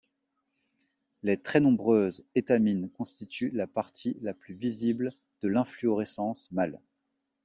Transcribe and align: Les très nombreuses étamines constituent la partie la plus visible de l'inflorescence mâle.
Les 1.21 1.39
très 1.39 1.59
nombreuses 1.59 2.25
étamines 2.33 2.89
constituent 2.89 3.51
la 3.53 3.67
partie 3.67 4.17
la 4.19 4.33
plus 4.33 4.55
visible 4.55 5.13
de 5.43 5.47
l'inflorescence 5.47 6.51
mâle. 6.51 6.79